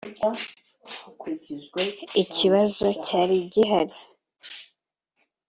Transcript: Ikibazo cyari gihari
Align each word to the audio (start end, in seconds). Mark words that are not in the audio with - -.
Ikibazo 2.21 2.87
cyari 3.05 3.35
gihari 3.53 3.97